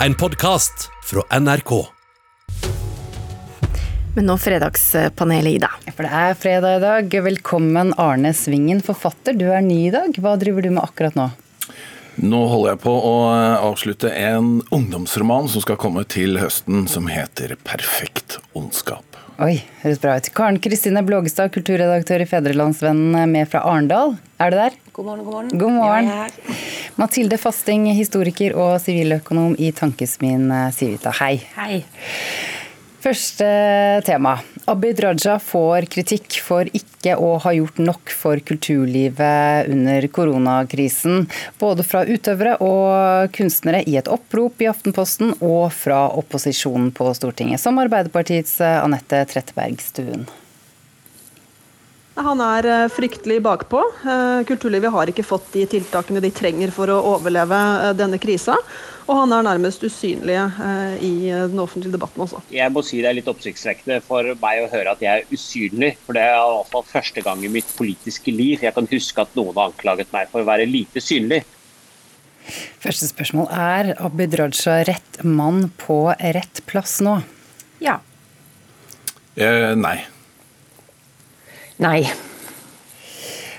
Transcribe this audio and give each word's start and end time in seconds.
En 0.00 0.14
podkast 0.14 0.90
fra 1.04 1.38
NRK. 1.40 1.86
Men 4.14 4.26
nå 4.26 4.34
fredagspanelet, 4.38 5.54
Ida. 5.56 5.70
For 5.96 6.04
det 6.04 6.10
er 6.12 6.36
fredag 6.36 6.76
i 6.76 6.82
dag. 6.82 7.16
Velkommen 7.24 7.94
Arne 8.00 8.34
Svingen, 8.36 8.82
forfatter. 8.84 9.32
Du 9.32 9.46
er 9.48 9.64
ny 9.64 9.86
i 9.86 9.94
dag. 9.94 10.12
Hva 10.20 10.34
driver 10.36 10.66
du 10.66 10.70
med 10.76 10.84
akkurat 10.84 11.16
nå? 11.16 11.30
Nå 12.20 12.42
holder 12.52 12.74
jeg 12.74 12.82
på 12.84 12.92
å 13.08 13.14
avslutte 13.70 14.12
en 14.12 14.58
ungdomsroman 14.68 15.48
som 15.52 15.64
skal 15.64 15.80
komme 15.80 16.04
til 16.04 16.40
høsten, 16.44 16.84
som 16.88 17.08
heter 17.08 17.56
'Perfekt 17.56 18.38
ondskap'. 18.52 19.16
Oi, 19.40 19.64
høres 19.82 20.00
bra 20.00 20.16
ut. 20.16 20.32
Karen 20.32 20.60
Kristine 20.60 21.02
Blågestad, 21.04 21.52
kulturredaktør 21.52 22.20
i 22.20 22.28
Fedrelandsvennen, 22.28 23.32
med 23.32 23.48
fra 23.48 23.64
Arendal. 23.64 24.18
Er 24.40 24.50
du 24.50 24.56
der? 24.56 24.72
God 24.92 25.06
morgen, 25.06 25.24
god 25.24 25.32
morgen. 25.32 25.58
God 25.58 25.72
morgen. 25.72 26.04
Ja, 26.04 26.14
jeg 26.14 26.32
er 26.32 26.52
her. 26.52 26.75
Mathilde 26.96 27.36
Fasting, 27.36 27.90
historiker 27.92 28.54
og 28.56 28.78
siviløkonom 28.80 29.52
i 29.60 29.68
Tankesmien 29.76 30.48
Civita. 30.72 31.12
Hei. 31.18 31.42
Hei. 31.52 31.82
Første 33.04 33.46
tema. 34.06 34.38
Abid 34.66 35.02
Raja 35.04 35.36
får 35.38 35.86
kritikk 35.92 36.38
for 36.42 36.66
ikke 36.74 37.12
å 37.20 37.34
ha 37.44 37.52
gjort 37.54 37.76
nok 37.84 38.14
for 38.16 38.40
kulturlivet 38.48 39.68
under 39.70 40.08
koronakrisen. 40.08 41.28
Både 41.60 41.84
fra 41.86 42.06
utøvere 42.08 42.56
og 42.64 43.28
kunstnere 43.36 43.84
i 43.84 43.98
et 44.00 44.08
opprop 44.10 44.64
i 44.64 44.70
Aftenposten, 44.72 45.36
og 45.44 45.68
fra 45.76 46.00
opposisjonen 46.16 46.90
på 46.96 47.12
Stortinget, 47.14 47.62
som 47.62 47.78
Arbeiderpartiets 47.84 48.56
Anette 48.64 49.22
Trettebergstuen. 49.30 50.26
Han 52.16 52.40
er 52.40 52.66
eh, 52.70 52.88
fryktelig 52.88 53.42
bakpå. 53.44 53.82
Eh, 54.08 54.42
Kulturlivet 54.48 54.92
har 54.92 55.10
ikke 55.12 55.24
fått 55.26 55.50
de 55.52 55.66
tiltakene 55.68 56.22
de 56.24 56.30
trenger 56.32 56.70
for 56.72 56.88
å 56.88 56.96
overleve 57.12 57.58
eh, 57.58 57.90
denne 57.98 58.16
krisa. 58.20 58.56
Og 59.06 59.20
han 59.20 59.34
er 59.36 59.44
nærmest 59.46 59.84
usynlig 59.86 60.34
i 60.34 61.10
den 61.30 61.60
offentlige 61.62 61.94
debatten 61.94 62.24
også. 62.24 62.40
Jeg 62.50 62.72
må 62.74 62.82
si 62.82 62.98
det 62.98 63.12
er 63.12 63.14
litt 63.14 63.28
oppsiktsvekkende 63.30 64.00
for 64.02 64.32
meg 64.40 64.64
å 64.64 64.70
høre 64.72 64.96
at 64.96 65.04
jeg 65.04 65.20
er 65.20 65.30
usynlig. 65.30 65.92
For 66.02 66.16
det 66.16 66.24
er 66.26 66.32
i 66.34 66.56
hvert 66.56 66.72
fall 66.72 66.86
første 66.88 67.22
gang 67.22 67.44
i 67.46 67.52
mitt 67.54 67.70
politiske 67.78 68.34
liv 68.34 68.64
jeg 68.66 68.74
kan 68.74 68.90
huske 68.90 69.22
at 69.22 69.38
noen 69.38 69.52
har 69.54 69.70
anklaget 69.70 70.10
meg 70.16 70.32
for 70.32 70.42
å 70.42 70.48
være 70.48 70.66
lite 70.66 71.04
synlig. 71.04 71.44
Første 72.82 73.12
spørsmål 73.12 73.46
er 73.54 73.92
Abid 74.02 74.34
Raja 74.40 74.80
rett 74.90 75.22
mann 75.22 75.68
på 75.78 76.00
rett 76.10 76.64
plass 76.66 76.98
nå? 77.06 77.20
Ja. 77.78 78.00
Eh, 79.38 79.70
nei. 79.78 80.00
Nei. 81.82 82.06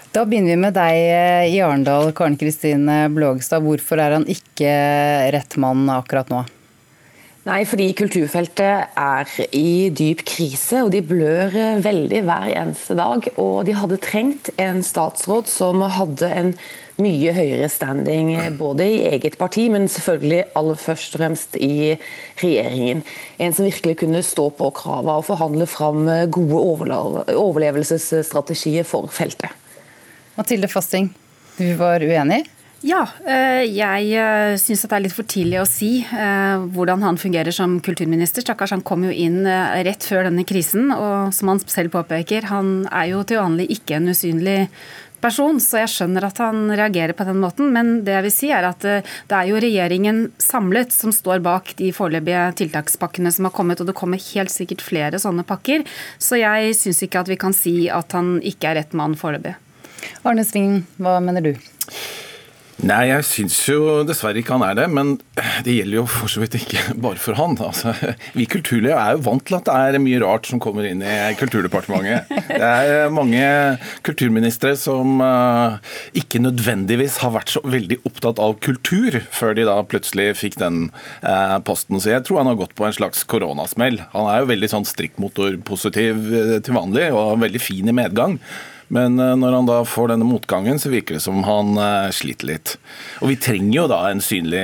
Da 0.09 0.23
begynner 0.25 0.55
vi 0.55 0.61
med 0.63 0.73
deg 0.73 0.97
eh, 0.97 1.47
i 1.53 1.57
Arendal, 1.61 2.09
Karen 2.17 2.37
Kristine 2.39 3.03
Blågestad. 3.13 3.61
Hvorfor 3.61 4.01
er 4.01 4.15
han 4.17 4.25
ikke 4.25 4.71
rett 5.35 5.57
mann 5.61 5.85
akkurat 5.93 6.31
nå? 6.33 6.41
Nei, 7.47 7.61
fordi 7.69 7.91
kulturfeltet 7.95 8.97
er 8.99 9.29
i 9.55 9.87
dyp 9.95 10.25
krise, 10.27 10.81
og 10.83 10.89
de 10.95 11.03
blør 11.05 11.53
eh, 11.53 11.77
veldig 11.85 12.23
hver 12.25 12.49
eneste 12.49 12.97
dag. 12.97 13.29
Og 13.37 13.61
de 13.69 13.77
hadde 13.77 14.01
trengt 14.03 14.49
en 14.59 14.81
statsråd 14.83 15.47
som 15.51 15.85
hadde 15.85 16.31
en 16.33 16.51
mye 17.01 17.33
høyere 17.35 17.69
standing 17.71 18.33
eh, 18.35 18.49
både 18.57 18.87
i 18.87 18.99
eget 19.11 19.37
parti, 19.39 19.67
men 19.73 19.87
selvfølgelig 19.91 20.43
aller 20.57 20.81
først 20.81 21.15
og 21.15 21.21
fremst 21.21 21.57
i 21.61 21.95
regjeringen. 22.41 23.03
En 23.39 23.53
som 23.53 23.67
virkelig 23.67 23.99
kunne 24.01 24.23
stå 24.25 24.49
på 24.57 24.71
krava 24.77 25.19
og 25.19 25.27
forhandle 25.29 25.69
fram 25.69 26.09
gode 26.33 26.59
overlevelsesstrategier 27.37 28.87
for 28.87 29.09
feltet. 29.13 29.53
Mathilde 30.37 30.69
Fasting, 30.69 31.09
du 31.57 31.71
var 31.79 32.03
uenig? 32.05 32.43
Ja, 32.85 33.07
eh, 33.25 33.63
jeg 33.73 34.57
syns 34.61 34.83
det 34.85 34.93
er 34.93 35.01
litt 35.01 35.15
for 35.15 35.25
tidlig 35.25 35.57
å 35.63 35.65
si 35.65 36.03
eh, 36.05 36.65
hvordan 36.75 37.01
han 37.01 37.17
fungerer 37.17 37.55
som 37.55 37.79
kulturminister. 37.81 38.45
Stakkars, 38.45 38.75
han 38.75 38.85
kom 38.85 39.07
jo 39.07 39.13
inn 39.13 39.47
eh, 39.49 39.79
rett 39.87 40.05
før 40.05 40.27
denne 40.27 40.45
krisen, 40.45 40.91
og 40.93 41.33
som 41.33 41.49
han 41.49 41.61
selv 41.65 41.95
påpeker, 41.95 42.51
han 42.51 42.85
er 42.91 43.09
jo 43.15 43.23
til 43.25 43.41
vanlig 43.41 43.65
ikke 43.79 43.97
en 43.97 44.11
usynlig 44.13 44.59
person, 45.23 45.59
så 45.63 45.81
jeg 45.81 45.91
skjønner 45.93 46.27
at 46.27 46.41
han 46.43 46.67
reagerer 46.71 47.15
på 47.17 47.25
den 47.27 47.39
måten. 47.41 47.71
Men 47.75 48.01
det 48.07 48.15
jeg 48.15 48.25
vil 48.27 48.35
si 48.35 48.51
er 48.53 48.67
at 48.69 48.83
det 48.83 49.37
er 49.37 49.49
jo 49.49 49.61
regjeringen 49.61 50.23
samlet 50.41 50.93
som 50.95 51.13
står 51.15 51.41
bak 51.45 51.73
de 51.79 51.91
foreløpige 51.95 52.43
tiltakspakkene 52.63 53.31
som 53.33 53.49
har 53.49 53.55
kommet, 53.55 53.81
og 53.81 53.89
det 53.89 53.97
kommer 53.97 54.21
helt 54.33 54.53
sikkert 54.53 54.85
flere 54.85 55.21
sånne 55.21 55.45
pakker. 55.47 55.85
Så 56.21 56.41
jeg 56.41 56.75
syns 56.79 57.03
ikke 57.05 57.23
at 57.23 57.31
vi 57.31 57.39
kan 57.39 57.55
si 57.55 57.75
at 57.93 58.13
han 58.17 58.37
ikke 58.45 58.71
er 58.71 58.81
rett 58.81 58.97
mann 58.97 59.17
foreløpig. 59.19 59.57
Arne 60.27 60.45
Svingen, 60.45 60.85
hva 61.01 61.17
mener 61.23 61.43
du? 61.43 61.53
Nei, 62.85 63.07
jeg 63.09 63.25
syns 63.25 63.55
jo 63.65 64.03
dessverre 64.05 64.37
ikke 64.37 64.53
han 64.53 64.63
er 64.67 64.75
det, 64.77 64.85
men 64.93 65.15
det 65.65 65.73
gjelder 65.79 65.97
jo 65.97 66.03
for 66.11 66.29
så 66.29 66.43
vidt 66.43 66.59
ikke 66.59 66.83
bare 67.05 67.17
for 67.21 67.37
han. 67.39 67.55
Altså, 67.57 67.95
vi 68.35 68.45
i 68.45 68.49
kulturlivet 68.49 68.93
er 68.93 69.15
jo 69.15 69.23
vant 69.25 69.43
til 69.47 69.57
at 69.57 69.65
det 69.65 69.77
er 69.97 70.03
mye 70.03 70.19
rart 70.21 70.49
som 70.49 70.61
kommer 70.61 70.85
inn 70.85 71.01
i 71.01 71.15
Kulturdepartementet. 71.39 72.29
Det 72.51 72.61
er 72.61 73.09
mange 73.13 73.41
kulturministre 74.05 74.75
som 74.77 75.23
uh, 75.23 75.81
ikke 76.17 76.43
nødvendigvis 76.43 77.17
har 77.23 77.33
vært 77.33 77.55
så 77.55 77.63
veldig 77.65 77.99
opptatt 78.07 78.41
av 78.43 78.57
kultur, 78.61 79.19
før 79.33 79.57
de 79.57 79.65
da 79.67 79.79
plutselig 79.89 80.29
fikk 80.37 80.59
den 80.61 80.87
uh, 81.25 81.57
posten. 81.65 81.97
Så 81.97 82.13
jeg 82.13 82.27
tror 82.27 82.43
han 82.43 82.51
har 82.53 82.61
gått 82.61 82.77
på 82.77 82.85
en 82.85 82.95
slags 82.95 83.25
koronasmell. 83.25 84.03
Han 84.13 84.29
er 84.29 84.43
jo 84.43 84.51
veldig 84.53 84.73
sånn 84.75 84.87
strikkmotorpositiv 84.87 86.25
til 86.61 86.77
vanlig, 86.77 87.09
og 87.09 87.39
veldig 87.41 87.61
fin 87.63 87.89
i 87.89 87.99
medgang. 88.05 88.37
Men 88.93 89.17
når 89.19 89.55
han 89.57 89.67
da 89.67 89.81
får 89.87 90.13
denne 90.13 90.27
motgangen, 90.27 90.79
så 90.79 90.91
virker 90.93 91.17
det 91.17 91.23
som 91.25 91.41
han 91.43 91.75
sliter 92.15 92.47
litt. 92.47 92.75
Og 93.19 93.33
vi 93.33 93.39
trenger 93.41 93.73
jo 93.81 93.85
da 93.91 93.99
en 94.07 94.23
synlig 94.23 94.63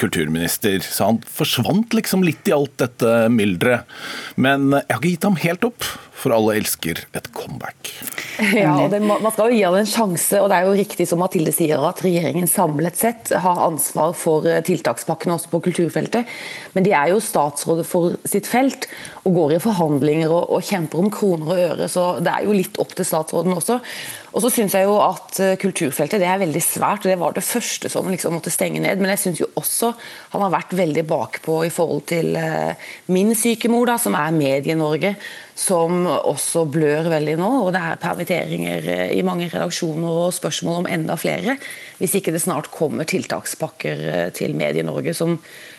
kulturminister, 0.00 0.80
så 0.84 1.10
han 1.10 1.22
forsvant 1.28 1.96
liksom 1.96 2.24
litt 2.24 2.48
i 2.48 2.56
alt 2.56 2.78
dette 2.80 3.14
mylderet. 3.32 3.98
Men 4.40 4.70
jeg 4.72 4.88
har 4.88 5.02
ikke 5.02 5.12
gitt 5.12 5.28
ham 5.28 5.40
helt 5.44 5.68
opp, 5.68 5.84
for 6.18 6.34
alle 6.34 6.56
elsker 6.58 7.04
et 7.16 7.28
comeback. 7.36 7.92
Ja, 8.38 8.70
og 8.84 8.92
det, 8.92 9.00
Man 9.02 9.32
skal 9.34 9.50
jo 9.50 9.56
gi 9.56 9.64
ham 9.64 9.76
en 9.80 9.88
sjanse, 9.88 10.38
og 10.38 10.48
det 10.50 10.58
er 10.58 10.68
jo 10.68 10.76
riktig 10.78 11.08
som 11.10 11.18
Mathilde 11.22 11.50
sier 11.54 11.82
at 11.82 12.00
regjeringen 12.04 12.46
samlet 12.50 12.98
sett 12.98 13.32
har 13.34 13.62
ansvar 13.64 14.12
for 14.18 14.46
tiltakspakkene 14.66 15.34
også 15.34 15.50
på 15.50 15.60
kulturfeltet. 15.66 16.28
Men 16.76 16.86
de 16.86 16.94
er 16.94 17.10
jo 17.12 17.22
statsråder 17.22 17.86
for 17.86 18.14
sitt 18.28 18.46
felt 18.46 18.86
og 19.24 19.34
går 19.34 19.56
i 19.56 19.60
forhandlinger 19.62 20.30
og, 20.30 20.54
og 20.54 20.64
kjemper 20.64 21.02
om 21.02 21.10
kroner 21.12 21.50
og 21.50 21.62
øre, 21.64 21.90
så 21.90 22.06
det 22.22 22.34
er 22.34 22.46
jo 22.46 22.56
litt 22.56 22.78
opp 22.78 22.94
til 22.94 23.06
statsråden 23.06 23.17
også. 23.18 23.78
Og 24.32 24.44
så 24.44 24.50
syns 24.52 24.76
jeg 24.76 24.86
jo 24.86 24.98
at 25.02 25.40
kulturfeltet 25.60 26.20
det 26.22 26.28
er 26.28 26.40
veldig 26.42 26.62
svært, 26.62 27.04
og 27.04 27.10
det 27.10 27.18
var 27.18 27.34
det 27.34 27.46
første 27.46 27.90
som 27.92 28.08
liksom 28.10 28.36
måtte 28.36 28.52
stenge 28.54 28.80
ned. 28.84 29.00
Men 29.00 29.14
jeg 29.14 29.22
syns 29.24 29.42
jo 29.42 29.50
også 29.58 29.92
han 30.34 30.44
har 30.44 30.54
vært 30.54 30.76
veldig 30.78 31.04
bakpå 31.08 31.62
i 31.66 31.72
forhold 31.74 32.06
til 32.12 32.38
min 33.10 33.34
sykemor, 33.34 33.88
da, 33.88 33.98
som 34.00 34.16
er 34.18 34.36
Medie-Norge 34.36 35.16
som 35.58 36.04
også 36.06 36.64
blør 36.70 37.08
veldig 37.10 37.34
nå. 37.40 37.48
og 37.64 37.72
Det 37.74 37.82
er 37.82 38.02
permitteringer 38.02 38.88
i 39.16 39.24
mange 39.26 39.48
redaksjoner 39.50 40.20
og 40.26 40.36
spørsmål 40.36 40.84
om 40.84 40.90
enda 40.90 41.18
flere. 41.18 41.58
Hvis 41.98 42.14
ikke 42.18 42.34
det 42.34 42.44
snart 42.44 42.70
kommer 42.74 43.08
tiltakspakker 43.08 44.30
til 44.38 44.54
Medie-Norge 44.58 45.16
som 45.18 45.38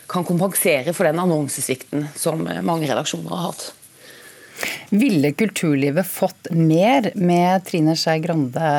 kan 0.09 0.25
kompensere 0.25 0.93
for 0.93 1.07
den 1.07 1.21
annonsesvikten 1.21 2.09
som 2.17 2.43
mange 2.43 2.89
redaksjoner 2.89 3.35
har 3.35 3.51
hatt. 3.51 3.69
Ville 4.89 5.31
kulturlivet 5.37 6.07
fått 6.07 6.49
mer 6.51 7.11
med 7.15 7.65
Trine 7.67 7.95
Skei 7.99 8.19
Grande 8.23 8.71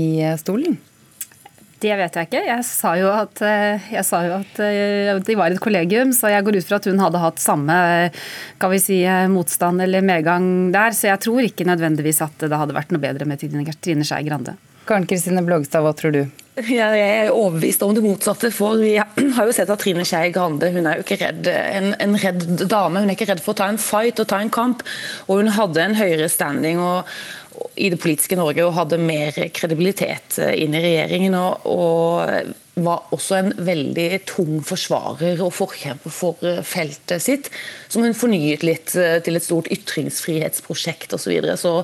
i 0.00 0.10
stolen? 0.40 0.76
Det 1.84 1.92
vet 1.98 2.14
jeg 2.16 2.28
ikke. 2.28 2.42
Jeg 2.48 2.64
sa 2.64 2.94
jo 2.96 3.10
at, 3.12 3.40
jeg 3.92 4.04
sa 4.08 4.22
jo 4.24 4.38
at 4.38 4.60
de 5.26 5.36
var 5.36 5.52
et 5.52 5.60
kollegium, 5.60 6.14
så 6.16 6.30
jeg 6.32 6.46
går 6.46 6.56
ut 6.56 6.68
fra 6.68 6.78
at 6.80 6.86
hun 6.88 7.02
hadde 7.02 7.20
hatt 7.20 7.42
samme 7.42 7.76
kan 8.62 8.72
vi 8.72 8.78
si, 8.80 9.02
motstand 9.28 9.84
eller 9.84 10.06
medgang 10.06 10.46
der. 10.72 10.96
Så 10.96 11.10
jeg 11.10 11.20
tror 11.26 11.44
ikke 11.44 11.66
nødvendigvis 11.68 12.22
at 12.24 12.46
det 12.46 12.56
hadde 12.56 12.76
vært 12.78 12.94
noe 12.94 13.04
bedre 13.04 13.28
med 13.28 13.42
Trine 13.44 14.06
Skei 14.06 14.24
Grande. 14.24 14.56
Karen 14.88 15.04
Kristine 15.08 15.44
Blågstad, 15.44 15.84
hva 15.84 15.92
tror 15.96 16.16
du? 16.16 16.24
Jeg 16.70 16.98
er 17.02 17.32
overbevist 17.34 17.82
om 17.82 17.94
det 17.96 18.02
motsatte. 18.04 18.50
for 18.54 18.78
Vi 18.78 18.94
har 19.36 19.46
jo 19.48 19.54
sett 19.54 19.70
at 19.72 19.80
Trine 19.82 20.06
Skei 20.06 20.30
Grande 20.34 20.70
hun 20.74 20.86
er 20.86 21.00
jo 21.00 21.06
ikke 21.06 21.20
redd, 21.24 21.48
en, 21.50 21.94
en, 21.98 22.18
redd 22.20 22.44
dame. 22.70 23.02
Hun 23.02 23.10
er 23.10 23.18
ikke 23.18 23.32
redd 23.32 23.42
for 23.42 23.56
å 23.56 23.62
ta 23.62 23.70
en 23.72 23.80
fight 23.80 24.22
og 24.22 24.28
ta 24.30 24.42
en 24.42 24.52
kamp. 24.54 24.84
og 25.26 25.42
Hun 25.42 25.54
hadde 25.56 25.82
en 25.82 25.96
høyere 25.98 26.28
standing 26.30 26.82
og, 26.82 27.10
og, 27.56 27.72
i 27.74 27.90
det 27.90 27.98
politiske 28.02 28.38
Norge 28.38 28.66
og 28.66 28.76
hadde 28.76 29.02
mer 29.02 29.34
kredibilitet 29.54 30.38
inn 30.54 30.76
i 30.76 30.84
regjeringen. 30.84 31.38
og, 31.40 31.66
og 31.66 32.54
var 32.74 33.04
også 33.14 33.36
en 33.38 33.52
veldig 33.62 34.08
tung 34.26 34.56
forsvarer 34.66 35.38
og 35.44 35.52
forkjemper 35.54 36.10
for 36.10 36.62
feltet 36.66 37.22
sitt, 37.22 37.46
som 37.86 38.02
hun 38.02 38.18
fornyet 38.18 38.66
litt 38.66 38.90
til 38.90 39.38
et 39.38 39.46
stort 39.46 39.70
ytringsfrihetsprosjekt 39.70 41.14
osv. 41.14 41.22
Så, 41.22 41.30
videre. 41.30 41.54
så 41.54 41.76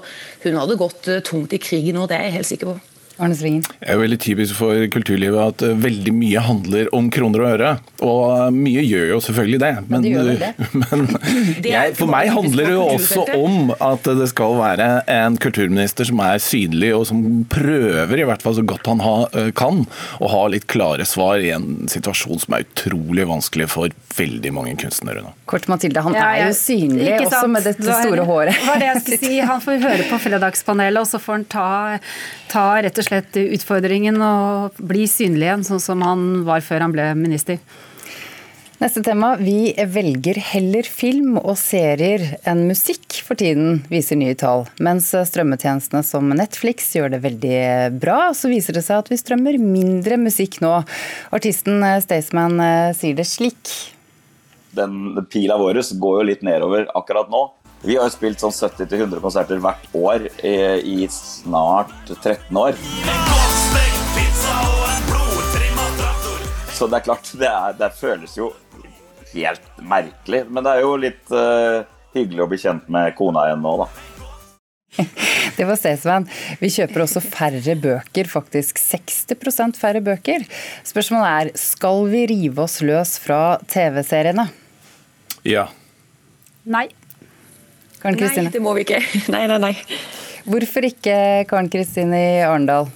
hun 0.43 0.59
hadde 0.59 0.81
gått 0.83 1.07
tungt 1.31 1.55
i 1.55 1.63
krigen, 1.63 2.03
og 2.03 2.11
det 2.11 2.19
er 2.19 2.27
jeg 2.27 2.39
helt 2.41 2.51
sikker 2.51 2.73
på. 2.73 2.90
Arne 3.21 3.37
Svingen? 3.37 3.65
Det 3.69 3.85
er 3.85 3.99
jo 3.99 4.03
veldig 4.05 4.19
typisk 4.23 4.57
for 4.57 4.87
kulturlivet 4.95 5.41
at 5.53 5.65
uh, 5.67 5.75
veldig 5.77 6.13
mye 6.17 6.43
handler 6.45 6.89
om 6.97 7.11
kroner 7.13 7.45
og 7.45 7.51
øre. 7.51 7.73
Og 8.01 8.23
uh, 8.33 8.47
mye 8.55 8.85
gjør 8.87 9.13
jo 9.13 9.19
selvfølgelig 9.27 9.61
det. 9.61 9.73
Men, 9.93 10.07
ja, 10.09 10.23
det, 10.25 10.37
det. 10.41 10.69
men 10.81 11.05
jeg, 11.75 11.95
for 11.99 12.11
meg 12.11 12.31
handler 12.33 12.71
det 12.71 12.77
jo 12.79 12.87
også 12.95 13.27
om 13.37 13.75
at 13.77 14.09
det 14.21 14.31
skal 14.33 14.57
være 14.57 14.89
en 15.13 15.37
kulturminister 15.41 16.09
som 16.09 16.23
er 16.25 16.41
synlig, 16.43 16.95
og 16.97 17.07
som 17.11 17.21
prøver, 17.53 18.25
i 18.25 18.29
hvert 18.31 18.45
fall 18.45 18.57
så 18.57 18.65
godt 18.73 18.89
han 18.89 19.05
ha, 19.05 19.17
uh, 19.37 19.51
kan, 19.57 19.85
å 20.21 20.33
ha 20.33 20.43
litt 20.53 20.69
klare 20.71 21.05
svar 21.09 21.45
i 21.45 21.53
en 21.53 21.91
situasjon 21.93 22.41
som 22.47 22.57
er 22.57 22.65
utrolig 22.65 23.29
vanskelig 23.29 23.69
for 23.75 23.93
veldig 24.17 24.55
mange 24.57 24.75
kunstnere 24.81 25.25
nå. 25.25 25.35
Kort 25.51 25.69
Mathilde, 25.71 26.01
han 26.07 26.17
ja, 26.17 26.25
er 26.33 26.49
jo 26.49 26.57
synlig 26.57 27.13
også 27.27 27.45
med 27.53 27.69
dette 27.69 27.85
store 27.85 28.25
håret. 28.27 28.65
Hva 28.65 28.79
er 28.79 28.83
det 28.83 28.91
jeg 28.91 29.05
skulle 29.05 29.23
si? 29.23 29.39
Han 29.53 29.63
får 29.65 29.81
høre 29.85 30.09
på 30.09 30.21
Fredagspanelet, 30.25 31.03
og 31.03 31.09
så 31.11 31.21
får 31.21 31.41
han 31.41 31.47
ta, 31.51 31.69
ta 32.51 32.67
rett 32.81 32.97
og 32.97 33.07
slett 33.07 33.10
utfordringen 33.13 34.19
å 34.23 34.35
bli 34.79 35.07
synlig 35.11 35.49
igjen, 35.49 35.67
sånn 35.67 35.83
som 35.83 36.03
han 36.07 36.45
var 36.47 36.65
før 36.65 36.87
han 36.87 36.95
ble 36.95 37.13
minister. 37.19 37.61
Neste 38.81 39.03
tema. 39.05 39.35
Vi 39.37 39.75
velger 39.93 40.39
heller 40.55 40.87
film 40.89 41.35
og 41.37 41.53
serier 41.61 42.23
enn 42.49 42.63
musikk 42.65 43.19
for 43.27 43.37
tiden, 43.37 43.83
viser 43.93 44.17
nye 44.17 44.33
tall. 44.41 44.65
Mens 44.81 45.11
strømmetjenestene 45.13 46.01
som 46.07 46.33
Netflix 46.33 46.89
gjør 46.97 47.13
det 47.13 47.21
veldig 47.27 47.61
bra, 48.01 48.31
så 48.33 48.49
viser 48.49 48.79
det 48.79 48.87
seg 48.87 49.03
at 49.03 49.13
vi 49.13 49.21
strømmer 49.21 49.61
mindre 49.61 50.17
musikk 50.23 50.63
nå. 50.65 50.73
Artisten 51.37 51.85
Staysman 52.01 52.57
sier 52.97 53.21
det 53.21 53.29
slik. 53.29 53.75
Den 54.73 55.27
pila 55.29 55.61
vår 55.61 55.83
går 56.01 56.21
jo 56.23 56.27
litt 56.31 56.47
nedover 56.47 56.89
akkurat 56.97 57.29
nå. 57.29 57.51
Vi 57.83 57.95
har 57.97 58.05
jo 58.05 58.13
spilt 58.13 58.43
sånn 58.43 58.53
70-100 58.53 59.23
konserter 59.25 59.61
hvert 59.65 59.87
år 59.97 60.27
i, 60.45 60.57
i 60.85 61.07
snart 61.09 61.95
13 62.13 62.59
år. 62.61 62.77
Så 66.77 66.89
det 66.89 66.99
er 66.99 67.07
klart, 67.07 67.31
det, 67.41 67.49
er, 67.49 67.79
det, 67.81 67.89
føles 67.97 68.37
jo 68.37 68.51
helt 69.33 69.81
merkelig. 69.81 70.43
Men 70.53 70.67
det 70.67 70.77
er 70.77 70.85
jo 70.85 70.93
litt 71.01 71.33
uh, 71.33 71.81
hyggelig 72.13 72.45
å 72.45 72.51
bli 72.53 72.61
kjent 72.61 72.93
med 72.93 73.17
kona 73.17 73.49
igjen 73.49 73.65
nå, 73.65 73.75
da. 73.81 73.89
Det 75.57 75.65
var 75.65 75.81
Stesven. 75.81 76.29
Vi 76.61 76.69
kjøper 76.73 77.07
også 77.07 77.25
færre 77.25 77.81
bøker, 77.81 78.29
faktisk 78.29 78.81
60% 78.81 79.81
færre 79.81 80.05
bøker. 80.05 80.45
Spørsmålet 80.85 81.33
er 81.33 81.65
skal 81.65 82.05
vi 82.13 82.27
rive 82.29 82.69
oss 82.69 82.83
løs 82.85 83.17
fra 83.25 83.57
TV-seriene? 83.73 84.51
Ja. 85.49 85.71
Nei. 86.69 86.91
Karen 88.01 88.17
Kristine? 88.19 88.49
Nei, 88.49 88.55
det 88.55 88.63
må 88.65 88.73
vi 88.77 88.87
ikke. 88.87 89.01
Nei, 89.35 89.45
nei, 89.51 89.59
nei. 89.61 89.75
Hvorfor 90.49 90.87
ikke, 90.89 91.15
Karen 91.51 91.69
Kristine 91.73 92.17
i 92.17 92.41
Arendal? 92.47 92.89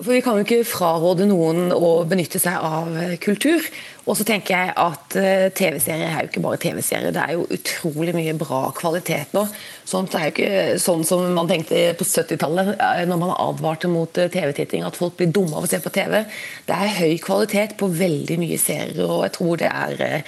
For 0.00 0.10
Vi 0.10 0.22
kan 0.24 0.38
jo 0.38 0.42
ikke 0.42 0.66
fraråde 0.66 1.26
noen 1.30 1.68
å 1.70 2.00
benytte 2.08 2.40
seg 2.42 2.58
av 2.58 2.96
kultur. 3.22 3.62
Og 4.04 4.18
så 4.18 4.24
tenker 4.28 4.52
jeg 4.52 4.72
at 4.76 5.14
eh, 5.16 5.46
TV-serier 5.56 6.10
er 6.10 6.24
jo 6.24 6.28
ikke 6.28 6.42
bare 6.44 6.60
TV-serier, 6.60 7.12
det 7.14 7.22
er 7.22 7.38
jo 7.38 7.46
utrolig 7.56 8.12
mye 8.16 8.34
bra 8.36 8.66
kvalitet 8.76 9.32
nå. 9.36 9.46
Sånt 9.88 10.12
er 10.18 10.26
jo 10.26 10.32
ikke 10.34 10.50
sånn 10.82 11.06
som 11.08 11.24
man 11.36 11.48
tenkte 11.48 11.78
på 11.96 12.04
70-tallet, 12.04 12.74
eh, 12.74 13.04
når 13.08 13.22
man 13.22 13.32
advarte 13.32 13.88
mot 13.88 14.20
eh, 14.20 14.28
TV-titting, 14.32 14.84
at 14.84 14.98
folk 15.00 15.16
blir 15.20 15.32
dumme 15.32 15.56
av 15.56 15.64
å 15.64 15.70
se 15.70 15.80
på 15.80 15.92
TV. 15.94 16.20
Det 16.68 16.76
er 16.76 16.98
høy 16.98 17.16
kvalitet 17.24 17.78
på 17.80 17.88
veldig 17.96 18.38
mye 18.44 18.60
serier, 18.60 19.00
og 19.08 19.24
jeg 19.24 19.36
tror 19.38 19.64
det 19.64 19.72
er 19.72 20.22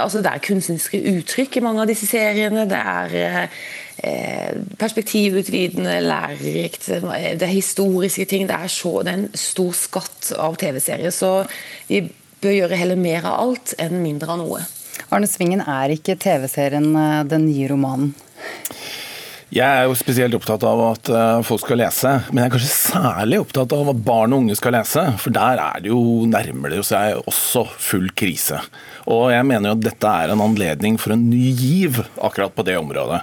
altså 0.00 0.22
Det 0.22 0.30
er 0.30 0.40
kunstneriske 0.40 0.96
uttrykk 1.10 1.58
i 1.58 1.62
mange 1.64 1.82
av 1.82 1.90
disse 1.90 2.06
seriene. 2.08 2.62
Det 2.70 2.78
er 2.78 3.50
perspektivutvidende, 4.80 5.98
lærerikt. 6.06 6.86
Det 6.88 7.44
er 7.44 7.52
historiske 7.52 8.24
ting. 8.30 8.46
Det 8.48 8.56
er, 8.56 8.72
så, 8.72 8.94
det 9.04 9.12
er 9.12 9.18
en 9.20 9.38
stor 9.38 9.74
skatt 9.76 10.32
av 10.40 10.56
TV-serier. 10.60 11.12
Så 11.14 11.42
vi 11.90 12.04
bør 12.40 12.56
gjøre 12.56 12.78
heller 12.80 13.00
mer 13.00 13.26
av 13.28 13.40
alt 13.44 13.74
enn 13.80 14.00
mindre 14.02 14.32
av 14.34 14.40
noe. 14.40 14.64
Arne 15.10 15.28
Svingen, 15.28 15.62
er 15.64 15.92
ikke 15.94 16.18
TV-serien 16.20 16.90
eh, 16.96 17.20
den 17.28 17.48
nye 17.48 17.68
romanen? 17.70 18.12
Jeg 19.50 19.66
er 19.66 19.88
jo 19.90 19.96
spesielt 19.98 20.36
opptatt 20.36 20.62
av 20.62 20.80
at 20.92 21.08
eh, 21.10 21.40
folk 21.42 21.64
skal 21.64 21.80
lese, 21.82 22.12
men 22.30 22.44
jeg 22.44 22.50
er 22.50 22.52
kanskje 22.54 22.70
særlig 22.70 23.40
opptatt 23.42 23.72
av 23.74 23.90
at 23.90 24.04
barn 24.06 24.36
og 24.36 24.44
unge 24.44 24.54
skal 24.58 24.76
lese. 24.76 25.02
For 25.18 25.34
der 25.34 25.58
er 25.58 25.82
det 25.82 25.90
jo 25.90 26.02
nærmer 26.30 26.76
det 26.76 26.84
seg 26.86 27.18
også 27.24 27.64
full 27.74 28.06
krise. 28.14 28.60
Og 29.10 29.30
jeg 29.32 29.46
mener 29.46 29.70
jo 29.70 29.76
at 29.78 29.84
dette 29.84 30.10
er 30.22 30.32
en 30.32 30.42
anledning 30.44 30.96
for 31.00 31.14
en 31.14 31.24
ny 31.30 31.50
giv 31.58 31.98
akkurat 32.22 32.54
på 32.54 32.64
det 32.66 32.76
området. 32.78 33.20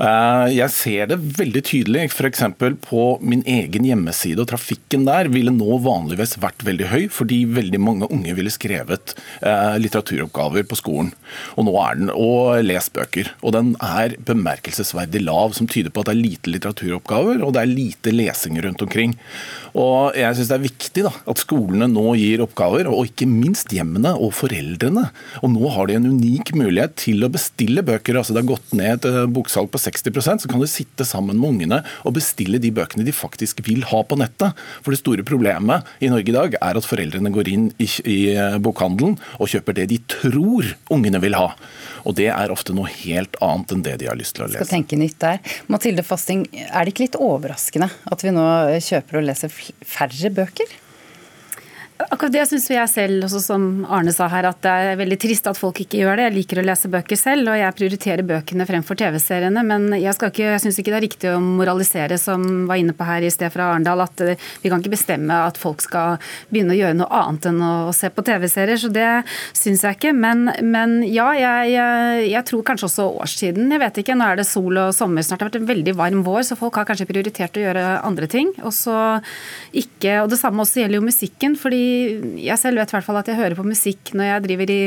Eh, 0.00 0.44
jeg 0.56 0.72
ser 0.72 1.10
det 1.10 1.18
veldig 1.38 1.62
tydelig 1.68 2.06
f.eks. 2.08 2.44
på 2.86 3.02
min 3.20 3.42
egen 3.48 3.88
hjemmeside, 3.88 4.40
og 4.40 4.48
trafikken 4.52 5.04
der 5.08 5.28
ville 5.32 5.52
nå 5.54 5.80
vanligvis 5.84 6.38
vært 6.40 6.64
veldig 6.66 6.88
høy, 6.92 7.02
fordi 7.12 7.42
veldig 7.58 7.80
mange 7.82 8.08
unge 8.14 8.36
ville 8.38 8.52
skrevet 8.52 9.14
eh, 9.42 9.76
litteraturoppgaver 9.82 10.64
på 10.68 10.78
skolen. 10.80 11.12
Og 11.60 11.68
nå 11.68 11.76
er 11.82 12.00
den, 12.00 12.12
og 12.14 12.62
lest 12.64 12.94
bøker. 12.96 13.32
Og 13.42 13.52
den 13.56 13.74
er 13.84 14.16
bemerkelsesverdig 14.28 15.22
lav, 15.26 15.52
som 15.58 15.68
tyder 15.68 15.92
på 15.92 16.04
at 16.04 16.10
det 16.10 16.16
er 16.16 16.22
lite 16.22 16.54
litteraturoppgaver, 16.54 17.44
og 17.44 17.52
det 17.56 17.64
er 17.64 17.74
lite 17.74 18.14
lesing 18.16 18.56
rundt 18.64 18.86
omkring. 18.86 19.18
Og 19.76 20.16
jeg 20.16 20.38
syns 20.38 20.48
det 20.48 20.56
er 20.56 20.66
viktig 20.68 21.06
da, 21.10 21.12
at 21.28 21.44
skolene 21.44 21.90
nå 21.92 22.14
gir 22.16 22.42
oppgaver, 22.46 22.88
og 22.88 23.10
ikke 23.10 23.28
minst 23.28 23.74
hjemmene 23.74 24.14
og 24.16 24.32
foreldrene. 24.38 25.08
Og 25.42 25.52
nå 25.52 25.70
har 25.74 25.88
de 25.88 25.96
en 25.98 26.08
unik 26.12 26.52
mulighet 26.58 26.96
til 27.04 27.24
å 27.24 27.30
bestille 27.32 27.84
bøker. 27.86 28.18
altså 28.18 28.34
Det 28.34 28.42
har 28.42 28.50
gått 28.52 28.74
ned 28.76 28.98
et 28.98 29.08
eh, 29.08 29.26
boksalg 29.30 29.70
på 29.72 29.80
60% 29.80 30.44
så 30.44 30.50
kan 30.50 30.62
du 30.62 30.68
sitte 30.70 31.06
sammen 31.06 31.38
med 31.38 31.52
ungene 31.52 31.80
og 32.06 32.16
bestille 32.18 32.60
de 32.62 32.72
bøkene 32.74 33.06
de 33.06 33.14
faktisk 33.14 33.62
vil 33.66 33.84
ha 33.90 34.02
på 34.06 34.18
nettet. 34.20 34.56
For 34.82 34.94
det 34.94 35.02
store 35.02 35.26
problemet 35.26 35.86
i 36.04 36.10
Norge 36.12 36.32
i 36.32 36.36
dag 36.36 36.56
er 36.60 36.80
at 36.80 36.88
foreldrene 36.88 37.32
går 37.34 37.52
inn 37.52 37.68
i, 37.78 37.88
i 38.08 38.18
eh, 38.34 38.58
bokhandelen 38.62 39.18
og 39.38 39.52
kjøper 39.52 39.78
det 39.80 39.88
de 39.92 40.00
tror 40.18 40.72
ungene 40.94 41.22
vil 41.22 41.38
ha. 41.38 41.52
Og 42.08 42.16
det 42.18 42.30
er 42.32 42.54
ofte 42.54 42.76
noe 42.76 42.90
helt 43.02 43.36
annet 43.44 43.74
enn 43.74 43.84
det 43.86 43.98
de 44.02 44.10
har 44.10 44.18
lyst 44.18 44.36
til 44.38 44.46
å 44.46 44.50
lese. 44.50 44.64
Skal 44.64 44.78
tenke 44.78 44.98
nytt 45.00 45.18
der. 45.22 45.40
Mathilde 45.70 46.04
Fasting, 46.06 46.46
er 46.54 46.84
det 46.84 46.94
ikke 46.94 47.06
litt 47.06 47.20
overraskende 47.20 47.90
at 48.08 48.24
vi 48.24 48.34
nå 48.34 48.44
kjøper 48.84 49.20
og 49.20 49.26
leser 49.28 49.52
færre 49.52 50.32
bøker? 50.34 50.78
Akkurat 51.98 52.30
det 52.30 52.44
syns 52.46 52.68
jeg 52.70 52.90
selv, 52.92 53.24
også 53.26 53.40
som 53.42 53.62
Arne 53.90 54.12
sa 54.14 54.28
her, 54.30 54.46
at 54.46 54.60
det 54.62 54.70
er 54.70 54.98
veldig 55.00 55.16
trist 55.18 55.48
at 55.50 55.58
folk 55.58 55.80
ikke 55.82 55.98
gjør 55.98 56.20
det. 56.20 56.28
Jeg 56.28 56.34
liker 56.36 56.60
å 56.60 56.62
lese 56.62 56.90
bøker 56.92 57.18
selv, 57.18 57.50
og 57.50 57.58
jeg 57.58 57.74
prioriterer 57.74 58.22
bøkene 58.28 58.66
fremfor 58.68 58.94
TV-seriene. 59.00 59.64
Men 59.66 59.88
jeg, 59.96 60.14
ikke, 60.14 60.44
jeg 60.46 60.62
syns 60.62 60.78
ikke 60.78 60.92
det 60.94 60.98
er 61.00 61.04
riktig 61.08 61.32
å 61.32 61.40
moralisere, 61.42 62.14
som 62.22 62.44
var 62.70 62.78
inne 62.78 62.94
på 62.94 63.08
her 63.08 63.26
i 63.26 63.32
sted 63.34 63.50
fra 63.50 63.72
Arendal, 63.72 64.04
at 64.04 64.22
eh, 64.22 64.38
vi 64.62 64.70
kan 64.70 64.78
ikke 64.78 64.92
bestemme 64.94 65.40
at 65.48 65.58
folk 65.58 65.82
skal 65.82 66.22
begynne 66.52 66.76
å 66.76 66.78
gjøre 66.78 67.00
noe 67.00 67.22
annet 67.24 67.48
enn 67.50 67.58
å 67.66 67.72
se 67.96 68.12
på 68.14 68.24
TV-serier. 68.30 68.78
Så 68.78 68.92
det 68.94 69.08
syns 69.58 69.82
jeg 69.82 69.98
ikke. 69.98 70.14
Men, 70.14 70.52
men 70.62 71.00
ja, 71.02 71.26
jeg, 71.34 71.74
jeg, 71.74 72.22
jeg, 72.30 72.44
tror 72.52 72.64
kanskje 72.70 72.92
også 72.92 73.08
årstiden. 73.24 73.74
Jeg 73.74 73.82
vet 73.82 74.00
ikke, 74.04 74.18
nå 74.22 74.30
er 74.30 74.38
det 74.38 74.46
sol 74.46 74.84
og 74.84 74.94
sommer 74.94 75.26
snart. 75.26 75.42
Det 75.42 75.48
har 75.48 75.50
vært 75.50 75.60
en 75.64 75.72
veldig 75.74 75.98
varm 75.98 76.22
vår, 76.30 76.46
så 76.46 76.60
folk 76.62 76.78
har 76.78 76.86
kanskje 76.86 77.10
prioritert 77.10 77.58
å 77.58 77.66
gjøre 77.66 77.84
andre 78.06 78.30
ting. 78.30 78.54
Og 78.62 78.70
så 78.70 78.96
ikke, 79.74 80.20
og 80.22 80.30
det 80.30 80.38
samme 80.38 80.62
også 80.62 80.84
gjelder 80.84 81.02
jo 81.02 81.10
musikken. 81.10 81.58
fordi 81.58 81.87
jeg 82.42 82.60
selv 82.60 82.80
vet 82.80 82.92
i 82.92 82.96
hvert 82.96 83.06
fall 83.06 83.20
at 83.20 83.30
jeg 83.30 83.38
hører 83.38 83.56
på 83.58 83.66
musikk 83.66 84.12
når 84.16 84.28
jeg 84.28 84.44
driver 84.46 84.72
i 84.72 84.80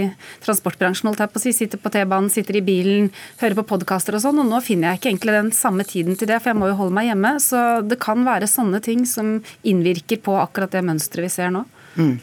transportbransjen, 0.45 1.09
holdt 1.09 1.23
jeg 1.23 1.33
på 1.33 1.41
å 1.41 1.43
si. 1.43 1.53
Sitter 1.55 1.81
på 1.81 1.91
T-banen, 1.93 2.31
sitter 2.33 2.59
i 2.59 2.63
bilen, 2.65 3.09
hører 3.41 3.59
på 3.61 3.67
podkaster 3.73 4.17
og 4.17 4.23
sånn. 4.23 4.41
Og 4.43 4.49
nå 4.49 4.61
finner 4.65 4.91
jeg 4.91 5.01
ikke 5.01 5.11
egentlig 5.13 5.37
den 5.37 5.51
samme 5.55 5.87
tiden 5.87 6.19
til 6.19 6.31
det, 6.31 6.41
for 6.41 6.53
jeg 6.53 6.61
må 6.61 6.71
jo 6.71 6.79
holde 6.81 6.97
meg 6.97 7.11
hjemme. 7.11 7.35
Så 7.43 7.63
det 7.87 7.99
kan 8.03 8.25
være 8.27 8.49
sånne 8.49 8.81
ting 8.85 9.05
som 9.09 9.39
innvirker 9.67 10.21
på 10.23 10.37
akkurat 10.41 10.73
det 10.73 10.85
mønsteret 10.87 11.27
vi 11.27 11.33
ser 11.33 11.53
nå. 11.53 11.65
Mm. 11.97 12.15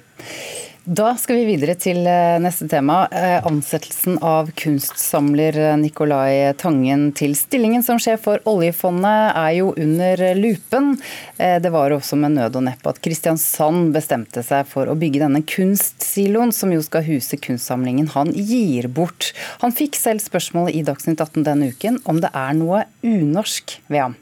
Da 0.89 1.11
skal 1.21 1.37
vi 1.37 1.51
videre 1.51 1.75
til 1.77 1.99
eh, 2.09 2.39
neste 2.41 2.65
tema. 2.71 3.03
Eh, 3.13 3.43
ansettelsen 3.45 4.15
av 4.25 4.47
kunstsamler 4.57 5.59
eh, 5.61 5.75
Nicolai 5.77 6.55
Tangen 6.57 7.11
til 7.19 7.35
stillingen 7.37 7.83
som 7.85 7.99
sjef 8.01 8.23
for 8.25 8.41
oljefondet 8.49 9.35
er 9.37 9.51
jo 9.59 9.75
under 9.77 10.23
lupen. 10.39 10.95
Det 11.37 11.73
var 11.75 11.93
også 11.93 12.17
med 12.17 12.39
nød 12.39 12.57
og 12.57 12.65
neppe 12.71 12.89
at 12.89 13.03
Kristiansand 13.05 13.93
bestemte 13.93 14.41
seg 14.47 14.65
for 14.71 14.89
å 14.89 14.97
bygge 14.97 15.21
denne 15.27 15.43
kunstsiloen, 15.45 16.55
som 16.57 16.73
jo 16.73 16.81
skal 16.87 17.05
huse 17.05 17.37
kunstsamlingen 17.37 18.09
han 18.15 18.33
gir 18.33 18.89
bort. 18.89 19.35
Han 19.61 19.77
fikk 19.77 19.99
selv 20.01 20.25
spørsmålet 20.25 20.79
i 20.79 20.87
Dagsnytt 20.89 21.21
18 21.21 21.45
denne 21.51 21.69
uken 21.69 22.01
om 22.09 22.23
det 22.25 22.33
er 22.33 22.57
noe 22.57 22.87
unorsk 23.05 23.77
ved 23.93 24.07
ham. 24.07 24.17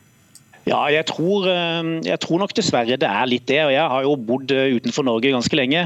Ja, 0.67 0.81
jeg 0.91 1.07
tror, 1.07 1.45
jeg 2.03 2.19
tror, 2.19 2.41
nok 2.43 2.51
dessverre 2.59 2.97
det 2.99 3.07
er 3.07 3.29
litt 3.31 3.47
det. 3.47 3.61
og 3.69 3.71
Jeg 3.71 3.91
har 3.93 4.03
jo 4.03 4.17
bodd 4.19 4.51
utenfor 4.51 5.07
Norge 5.07 5.31
ganske 5.31 5.55
lenge. 5.55 5.85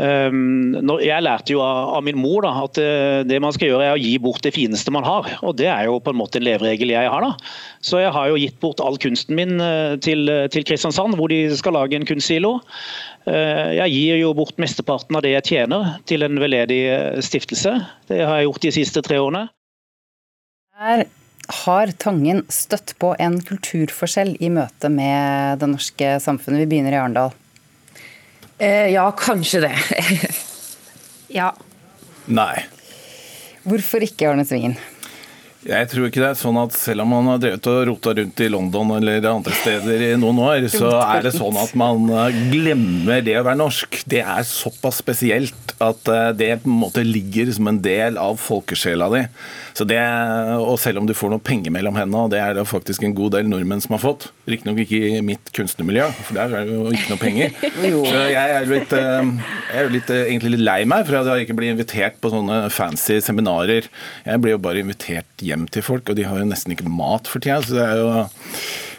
Ehm, 0.00 0.72
jeg 1.04 1.20
lærte 1.20 1.52
jo 1.52 1.60
av 1.60 2.00
min 2.04 2.16
mor 2.16 2.46
da, 2.46 2.52
at 2.64 2.78
eh, 2.80 3.20
det 3.28 3.40
man 3.44 3.52
skal 3.52 3.68
gjøre 3.68 3.90
er 3.90 3.96
å 3.96 4.00
gi 4.00 4.14
bort 4.22 4.42
det 4.44 4.54
fineste 4.56 4.92
man 4.94 5.04
har. 5.04 5.28
og 5.44 5.56
Det 5.58 5.68
er 5.68 5.86
jo 5.88 5.98
på 6.00 6.14
en 6.14 6.20
måte 6.20 6.40
en 6.40 6.46
leveregel 6.46 6.94
jeg 6.94 7.12
har. 7.12 7.26
da. 7.26 7.32
Så 7.84 8.00
jeg 8.00 8.12
har 8.14 8.30
jo 8.30 8.40
gitt 8.40 8.58
bort 8.62 8.80
all 8.80 8.96
kunsten 9.02 9.36
min 9.36 9.60
eh, 9.60 9.96
til, 10.02 10.30
til 10.52 10.66
Kristiansand, 10.68 11.18
hvor 11.20 11.32
de 11.32 11.44
skal 11.58 11.76
lage 11.76 11.98
en 11.98 12.08
kunstsilo. 12.08 12.58
Eh, 13.28 13.76
jeg 13.82 13.96
gir 13.96 14.22
jo 14.22 14.32
bort 14.38 14.56
mesteparten 14.62 15.18
av 15.18 15.26
det 15.26 15.36
jeg 15.36 15.48
tjener 15.52 15.98
til 16.08 16.24
en 16.24 16.40
veldedig 16.40 16.82
stiftelse. 17.24 17.76
Det 18.08 18.22
har 18.24 18.40
jeg 18.40 18.48
gjort 18.48 18.64
de 18.64 18.76
siste 18.80 19.04
tre 19.04 19.20
årene. 19.22 19.48
Her 20.80 21.04
Har 21.52 21.90
Tangen 21.98 22.44
støtt 22.54 22.94
på 23.02 23.12
en 23.20 23.40
kulturforskjell 23.44 24.36
i 24.40 24.48
møte 24.48 24.88
med 24.88 25.58
det 25.60 25.68
norske 25.68 26.14
samfunnet? 26.22 26.62
Vi 26.62 26.68
begynner 26.70 26.94
i 26.94 27.00
Arendal. 27.00 27.34
Eh, 28.58 28.92
ja, 28.92 29.06
kanskje 29.18 29.60
det. 29.60 29.76
ja. 31.38 31.52
Nei. 32.26 32.64
Hvorfor 33.62 34.02
ikke, 34.04 34.30
Arne 34.30 34.44
Svingen? 34.46 34.76
Jeg 35.62 35.86
tror 35.92 36.08
ikke 36.08 36.18
det 36.18 36.30
er 36.32 36.38
sånn 36.40 36.56
at 36.58 36.74
selv 36.74 37.04
om 37.04 37.12
man 37.14 37.28
har 37.30 37.42
drevet 37.42 37.66
og 37.70 37.84
rota 37.86 38.14
rundt 38.18 38.40
i 38.42 38.48
London 38.50 38.96
eller 38.96 39.28
andre 39.30 39.54
steder 39.54 40.04
i 40.08 40.10
noen 40.18 40.40
år, 40.42 40.66
så 40.72 40.90
er 41.04 41.22
det 41.22 41.34
sånn 41.36 41.58
at 41.60 41.76
man 41.78 42.08
eh, 42.10 42.38
glemmer 42.50 43.22
det 43.22 43.36
å 43.38 43.44
være 43.46 43.60
norsk. 43.60 44.00
Det 44.10 44.24
er 44.24 44.42
såpass 44.48 44.98
spesielt 45.04 45.76
at 45.78 46.10
eh, 46.10 46.30
det 46.34 46.50
på 46.64 46.70
en 46.70 46.80
måte 46.82 47.04
ligger 47.06 47.52
som 47.54 47.70
en 47.70 47.78
del 47.82 48.18
av 48.18 48.40
folkesjela 48.42 49.06
di. 49.14 49.22
Så 49.72 49.86
det, 49.88 50.00
og 50.58 50.74
selv 50.82 51.00
om 51.00 51.06
du 51.08 51.14
får 51.16 51.30
noe 51.32 51.42
penger 51.42 51.72
mellom 51.72 51.96
hendene, 51.96 52.26
og 52.26 52.34
det 52.34 52.42
er 52.42 52.58
det 52.58 52.66
faktisk 52.68 53.06
en 53.06 53.14
god 53.16 53.36
del 53.38 53.46
nordmenn 53.48 53.80
som 53.80 53.94
har 53.94 54.02
fått, 54.02 54.28
riktignok 54.50 54.82
ikke 54.82 55.00
i 55.14 55.22
mitt 55.24 55.52
kunstnermiljø, 55.54 56.10
for 56.26 56.40
der 56.40 56.58
er 56.58 56.68
det 56.68 56.74
jo 56.74 56.90
ikke 56.90 57.14
noe 57.14 57.22
penger. 57.22 57.54
Så 58.12 58.24
jeg 58.34 58.58
er, 58.58 58.68
litt, 58.68 58.98
eh, 58.98 59.30
jeg 59.70 59.86
er 59.86 59.94
litt, 59.94 60.12
egentlig 60.18 60.56
litt 60.56 60.66
lei 60.66 60.80
meg 60.90 61.06
for 61.06 61.22
at 61.22 61.30
jeg 61.30 61.46
ikke 61.46 61.58
blir 61.62 61.76
invitert 61.76 62.18
på 62.18 62.34
sånne 62.34 62.64
fancy 62.74 63.22
seminarer. 63.22 63.86
Jeg 64.26 64.42
blir 64.42 64.56
jo 64.56 64.62
bare 64.66 64.82
invitert 64.82 65.46
hjem 65.46 65.51
hjem 65.52 65.68
til 65.70 65.86
folk, 65.86 66.08
og 66.08 66.18
de 66.18 66.26
har 66.28 66.40
jo 66.40 66.48
nesten 66.48 66.74
ikke 66.74 66.88
mat 66.90 67.30
for 67.30 67.44
tida. 67.44 67.60
Så 67.64 67.78
det 67.78 67.84
er 67.86 68.00
jo 68.02 68.08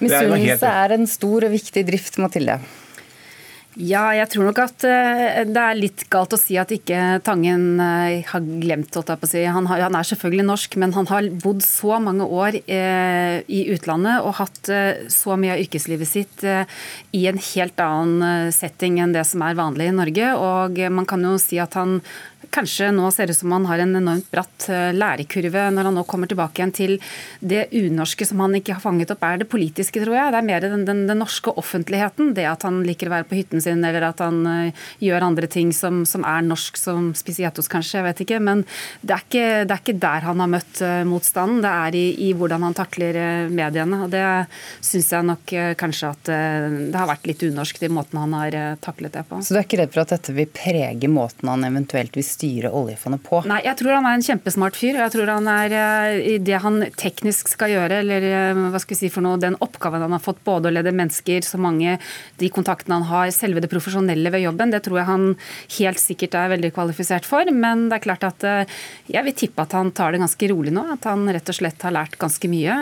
Misunnelse 0.04 0.72
er 0.86 0.96
en 0.96 1.10
stor 1.10 1.50
og 1.50 1.54
viktig 1.54 1.86
drift, 1.90 2.22
Mathilde. 2.22 2.62
Ja, 3.74 4.12
jeg 4.14 4.30
tror 4.30 4.46
nok 4.46 4.60
at 4.62 4.84
eh, 4.86 5.40
det 5.50 5.58
er 5.58 5.78
litt 5.78 6.04
galt 6.14 6.36
å 6.36 6.38
si 6.38 6.60
at 6.62 6.70
ikke 6.76 7.18
Tangen 7.26 7.80
eh, 7.82 8.22
har 8.30 8.44
glemt 8.62 8.94
å 9.00 9.02
si. 9.26 9.42
Han, 9.50 9.66
har, 9.70 9.82
han, 9.88 9.98
er 9.98 10.06
selvfølgelig 10.06 10.46
norsk, 10.46 10.78
men 10.82 10.94
han 10.94 11.10
har 11.10 11.30
bodd 11.42 11.64
så 11.66 11.98
mange 12.04 12.28
år 12.28 12.60
eh, 12.62 13.40
i 13.50 13.64
utlandet 13.74 14.22
og 14.22 14.38
hatt 14.44 14.70
eh, 14.70 15.08
så 15.10 15.40
mye 15.42 15.56
av 15.56 15.64
yrkeslivet 15.64 16.10
sitt 16.10 16.46
eh, 16.46 16.70
i 17.18 17.26
en 17.32 17.42
helt 17.42 17.82
annen 17.82 18.54
setting 18.54 19.02
enn 19.02 19.16
det 19.16 19.26
som 19.30 19.42
er 19.42 19.58
vanlig 19.58 19.90
i 19.90 19.98
Norge. 19.98 20.30
Og 20.38 20.84
man 20.94 21.10
kan 21.10 21.26
jo 21.26 21.34
si 21.42 21.58
at 21.62 21.74
han 21.80 21.98
kanskje 22.54 22.92
nå 22.94 23.10
ser 23.14 23.32
ut 23.32 23.38
som 23.38 23.52
han 23.56 23.66
har 23.70 23.82
en 23.82 23.96
enormt 23.98 24.30
bratt 24.32 24.68
eh, 24.72 24.92
lærekurve 24.96 25.66
når 25.74 25.90
han 25.90 25.98
nå 25.98 26.04
kommer 26.10 26.30
tilbake 26.30 26.62
igjen 26.62 26.74
til 26.76 26.96
det 27.42 27.66
unorske 27.74 28.28
som 28.28 28.44
han 28.44 28.58
ikke 28.60 28.78
har 28.78 28.84
fanget 28.84 29.14
opp, 29.14 29.24
er 29.26 29.42
det 29.42 29.50
politiske, 29.52 30.02
tror 30.04 30.18
jeg. 30.18 30.34
Det 30.34 30.40
er 30.40 30.48
mer 30.48 30.64
den, 30.64 30.86
den, 30.88 31.04
den 31.10 31.22
norske 31.22 31.54
offentligheten. 31.60 32.34
Det 32.38 32.46
at 32.50 32.66
han 32.68 32.82
liker 32.86 33.10
å 33.10 33.16
være 33.16 33.28
på 33.30 33.38
hytten 33.40 33.64
sin, 33.64 33.84
eller 33.86 34.08
at 34.10 34.22
han 34.24 34.42
uh, 34.46 34.86
gjør 35.04 35.28
andre 35.30 35.50
ting 35.52 35.74
som, 35.76 36.04
som 36.10 36.26
er 36.28 36.46
norsk, 36.46 36.78
som 36.80 37.12
Spisiatos 37.18 37.72
kanskje, 37.72 38.00
jeg 38.00 38.08
vet 38.08 38.24
ikke. 38.26 38.42
Men 38.44 38.64
det 39.02 39.18
er 39.18 39.26
ikke, 39.26 39.48
det 39.68 39.76
er 39.76 39.84
ikke 39.84 39.98
der 40.06 40.28
han 40.30 40.44
har 40.44 40.52
møtt 40.54 40.84
uh, 40.86 41.02
motstanden. 41.10 41.64
Det 41.66 41.74
er 41.88 42.00
i, 42.00 42.06
i 42.28 42.32
hvordan 42.38 42.68
han 42.68 42.78
takler 42.78 43.20
uh, 43.20 43.52
mediene. 43.54 44.04
Og 44.06 44.14
det 44.14 44.24
syns 44.84 45.12
jeg 45.14 45.30
nok 45.30 45.56
kanskje 45.80 46.10
at 46.14 46.30
det 46.30 46.98
har 46.98 47.08
vært 47.10 47.26
litt 47.28 47.44
unorsk, 47.46 47.82
i 47.84 47.92
måten 47.92 48.20
han 48.20 48.34
har 48.38 48.56
taklet 48.84 49.14
det 49.16 49.24
på. 49.28 49.40
Så 49.44 49.56
du 49.56 49.60
er 49.60 49.66
ikke 49.66 49.80
redd 49.82 49.94
for 49.94 50.04
at 50.04 50.14
dette 50.14 50.36
vil 50.36 50.50
prege 50.54 51.10
måten 51.12 51.50
han 51.52 51.66
eventuelt 51.68 52.16
vil 52.18 52.26
styre 52.26 52.43
styre 52.44 52.72
oljefondet 52.76 53.24
på? 53.24 53.42
Nei, 53.48 53.62
jeg 53.64 53.78
tror 53.80 53.96
han 53.96 54.08
er 54.08 54.18
en 54.18 54.26
kjempesmart 54.26 54.76
fyr. 54.76 54.98
Jeg 55.00 55.12
tror 55.14 55.32
han 55.32 55.48
er 55.48 55.76
eh, 55.78 56.16
i 56.34 56.38
det 56.44 56.60
han 56.64 56.82
teknisk 57.00 57.52
skal 57.54 57.72
gjøre, 57.72 58.02
eller 58.04 58.28
eh, 58.28 58.62
hva 58.74 58.82
skal 58.82 58.98
vi 58.98 59.00
si 59.06 59.12
for 59.14 59.24
noe, 59.24 59.40
den 59.40 59.56
oppgaven 59.64 60.04
han 60.04 60.16
har 60.16 60.24
fått, 60.24 60.42
både 60.44 60.70
å 60.70 60.74
lede 60.74 60.94
mennesker, 60.96 61.46
så 61.48 61.60
mange 61.62 61.96
de 62.42 62.50
kontaktene 62.54 63.00
han 63.00 63.08
har, 63.08 63.32
selve 63.36 63.64
det 63.64 63.72
profesjonelle 63.72 64.34
ved 64.34 64.44
jobben, 64.44 64.74
det 64.74 64.84
tror 64.84 65.00
jeg 65.00 65.10
han 65.10 65.28
helt 65.78 66.02
sikkert 66.02 66.36
er 66.40 66.52
veldig 66.56 66.74
kvalifisert 66.76 67.28
for. 67.28 67.48
Men 67.54 67.88
det 67.90 68.00
er 68.00 68.06
klart 68.08 68.28
at 68.28 68.48
eh, 68.48 68.76
jeg 69.14 69.28
vil 69.30 69.38
tippe 69.46 69.64
at 69.64 69.78
han 69.78 69.94
tar 69.96 70.14
det 70.14 70.24
ganske 70.24 70.52
rolig 70.52 70.74
nå. 70.76 70.86
At 70.98 71.08
han 71.08 71.24
rett 71.32 71.54
og 71.54 71.58
slett 71.58 71.88
har 71.88 71.96
lært 71.96 72.20
ganske 72.20 72.50
mye. 72.52 72.76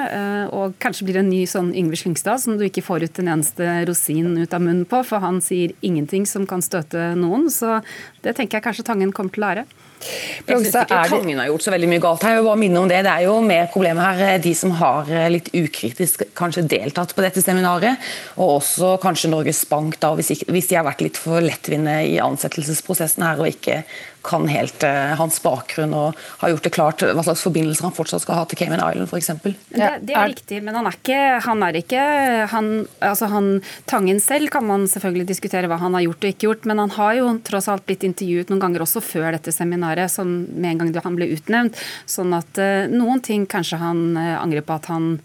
Og 0.58 0.76
kanskje 0.82 1.06
blir 1.06 1.20
det 1.20 1.24
en 1.26 1.32
ny 1.32 1.44
sånn 1.50 1.72
Yngve 1.78 2.00
Slyngstad 2.00 2.42
som 2.44 2.58
du 2.58 2.66
ikke 2.66 2.84
får 2.86 3.06
ut 3.06 3.22
en 3.22 3.32
eneste 3.36 3.68
rosin 3.88 4.34
ut 4.40 4.56
av 4.56 4.64
munnen 4.64 4.88
på, 4.90 5.02
for 5.08 5.24
han 5.24 5.40
sier 5.44 5.74
ingenting 5.86 6.26
som 6.30 6.48
kan 6.50 6.64
støte 6.66 7.12
noen. 7.20 7.48
Så 7.54 7.80
det 8.22 8.36
tenker 8.38 8.58
jeg 8.60 8.66
kanskje 8.68 8.86
Tangen 8.88 9.14
kommer 9.16 9.34
til 9.34 9.44
å 9.44 9.48
lære. 9.48 9.66
Jeg 10.02 10.62
syns 10.62 10.78
ikke 10.82 11.02
Tangen 11.12 11.42
har 11.42 11.50
gjort 11.50 11.66
så 11.66 11.74
veldig 11.74 11.90
mye 11.92 12.04
galt 12.04 12.26
her. 12.26 12.36
Jeg 12.36 12.42
vil 12.42 12.50
bare 12.50 12.62
minne 12.62 12.82
om 12.82 12.90
Det 12.92 13.02
Det 13.06 13.14
er 13.14 13.26
jo 13.28 13.36
mer 13.46 13.68
problemet 13.74 14.04
her 14.04 14.24
eh, 14.28 14.42
de 14.42 14.54
som 14.58 14.74
har 14.80 15.10
eh, 15.10 15.30
litt 15.34 15.52
ukritisk 15.54 16.26
kanskje 16.38 16.66
deltatt 16.70 17.16
på 17.16 17.26
dette 17.26 17.44
seminaret, 17.44 18.00
og 18.38 18.58
også 18.60 18.96
kanskje 19.02 19.32
Norges 19.32 19.64
Bank, 19.70 20.00
da, 20.02 20.14
hvis, 20.18 20.34
ikke, 20.36 20.52
hvis 20.56 20.72
de 20.72 20.80
har 20.80 20.88
vært 20.88 21.04
litt 21.06 21.20
for 21.20 21.44
lettvinte 21.44 21.98
i 22.08 22.18
ansettelsesprosessen 22.24 23.26
her 23.26 23.42
og 23.42 23.52
ikke 23.52 23.82
kan 24.22 24.46
helt 24.48 24.84
uh, 24.86 25.14
hans 25.18 25.40
bakgrunn 25.42 25.94
og 25.98 26.18
har 26.42 26.52
gjort 26.54 26.68
det 26.68 26.74
klart 26.76 27.04
hva 27.04 27.24
slags 27.26 27.44
forbindelser 27.46 27.88
han 27.88 27.96
fortsatt 27.96 28.24
skal 28.24 28.38
ha 28.38 28.46
til 28.50 28.60
Cayman 28.60 28.82
Island 28.84 29.10
f.eks. 29.10 29.32
Det, 29.42 29.90
det 30.06 30.16
er 30.16 30.30
riktig, 30.30 30.62
men 30.62 30.78
han 30.78 30.90
er 30.90 30.98
ikke, 30.98 31.20
han 31.48 31.66
er 31.66 31.80
ikke 31.80 32.04
han, 32.52 32.70
altså 33.02 33.32
han, 33.32 33.50
Tangen 33.90 34.22
selv 34.24 34.52
kan 34.54 34.66
man 34.68 34.86
selvfølgelig 34.90 35.28
diskutere 35.32 35.70
hva 35.72 35.80
han 35.82 35.98
har 35.98 36.06
gjort 36.06 36.26
og 36.26 36.34
ikke 36.34 36.48
gjort, 36.48 36.68
men 36.70 36.84
han 36.84 36.94
har 36.98 37.18
jo 37.18 37.32
tross 37.48 37.70
alt 37.72 37.86
blitt 37.88 38.06
intervjuet 38.08 38.52
noen 38.52 38.62
ganger 38.62 38.86
også 38.86 39.02
før 39.04 39.32
dette 39.36 39.54
seminaret, 39.56 39.91
som 40.12 40.30
med 40.52 40.72
en 40.72 40.84
gang 40.84 40.94
han 41.04 41.18
ble 41.18 41.32
utnevnt. 41.36 41.80
Sånn 42.10 42.36
at 42.38 42.62
uh, 42.62 42.88
noen 42.92 43.24
ting 43.26 43.48
kanskje 43.50 43.82
han 43.82 44.12
uh, 44.18 44.38
angrer 44.42 44.66
på 44.66 44.78
at 44.78 44.92
han 44.92 45.16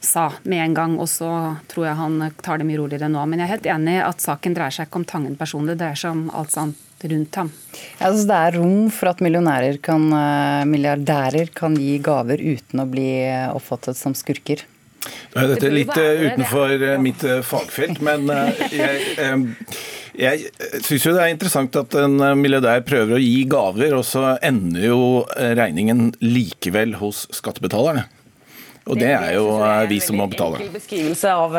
sa 0.00 0.32
med 0.48 0.64
en 0.64 0.74
gang, 0.74 0.94
og 0.98 1.08
så 1.12 1.30
tror 1.68 1.90
jeg 1.90 1.98
han 1.98 2.22
tar 2.40 2.60
det 2.60 2.66
mye 2.68 2.80
roligere 2.80 3.10
nå. 3.12 3.24
Men 3.28 3.42
jeg 3.42 3.46
er 3.46 3.54
helt 3.54 3.68
enig 3.74 3.98
i 3.98 4.04
at 4.04 4.24
saken 4.24 4.56
dreier 4.56 4.74
seg 4.74 4.88
ikke 4.88 5.02
om 5.02 5.08
Tangen 5.10 5.36
personlig, 5.36 5.74
det 5.74 5.84
dreier 5.84 6.00
seg 6.00 6.16
om 6.16 6.30
alt 6.32 6.54
sånt 6.54 6.86
rundt 7.02 7.34
ham. 7.34 7.52
Ja, 7.98 8.10
altså 8.10 8.26
det 8.28 8.40
er 8.46 8.58
rom 8.60 8.90
for 8.92 9.12
at 9.12 9.22
millionærer 9.24 9.78
kan, 9.82 10.10
eh, 10.12 10.64
milliardærer 10.68 11.52
kan 11.56 11.76
gi 11.76 11.98
gaver 12.04 12.40
uten 12.40 12.82
å 12.82 12.88
bli 12.88 13.08
oppfattet 13.54 13.96
som 13.96 14.16
skurker? 14.16 14.66
Dette 15.32 15.66
er 15.66 15.72
litt 15.72 15.96
eh, 15.96 16.26
utenfor 16.28 16.74
eh, 16.76 16.98
mitt 17.00 17.24
fagfelt, 17.46 18.02
men 18.04 18.28
jeg, 18.68 19.16
jeg 20.18 20.50
syns 20.84 21.06
jo 21.06 21.14
det 21.16 21.24
er 21.24 21.34
interessant 21.34 21.76
at 21.80 21.94
en 22.00 22.16
milliardær 22.40 22.82
prøver 22.86 23.18
å 23.18 23.22
gi 23.22 23.44
gaver, 23.50 23.94
og 23.98 24.06
så 24.06 24.36
ender 24.42 24.88
jo 24.90 25.02
regningen 25.36 26.10
likevel 26.24 26.96
hos 27.00 27.26
skattebetalerne. 27.36 28.08
Og 28.88 28.98
det 28.98 29.10
er 29.12 29.34
jo 29.36 29.46
vi 29.90 30.00
som 30.02 30.16
må 30.18 30.26
betale. 30.30 30.58
Det 30.58 30.66
er 30.66 30.70
en 30.70 30.78
beskrivelse 30.78 31.32
av 31.44 31.56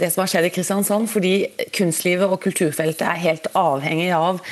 det 0.00 0.10
som 0.12 0.24
har 0.24 0.32
skjedd 0.32 0.48
i 0.48 0.54
Kristiansand. 0.54 1.08
Fordi 1.08 1.34
kunstlivet 1.76 2.28
og 2.28 2.40
kulturfeltet 2.42 3.06
er 3.06 3.22
helt 3.22 3.46
avhengig 3.54 4.10
av 4.16 4.42